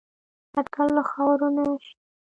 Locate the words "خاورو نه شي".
1.09-1.93